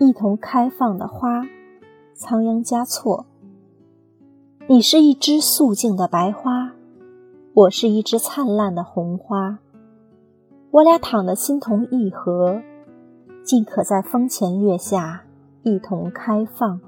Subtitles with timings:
[0.00, 1.44] 一同开放的花，
[2.14, 3.26] 仓央嘉措。
[4.68, 6.72] 你是一枝素净的白花，
[7.52, 9.58] 我是一枝灿烂的红花，
[10.70, 12.62] 我俩躺得心同意合，
[13.42, 15.24] 尽可在风前月下
[15.64, 16.80] 一同开放。